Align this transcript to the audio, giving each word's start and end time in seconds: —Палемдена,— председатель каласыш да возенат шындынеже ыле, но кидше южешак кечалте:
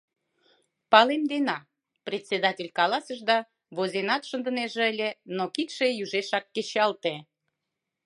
—Палемдена,— 0.91 1.57
председатель 2.07 2.71
каласыш 2.79 3.19
да 3.29 3.37
возенат 3.75 4.23
шындынеже 4.29 4.83
ыле, 4.91 5.09
но 5.37 5.43
кидше 5.55 5.87
южешак 6.03 6.45
кечалте: 6.55 7.15